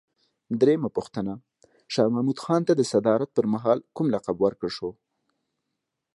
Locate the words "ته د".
2.67-2.81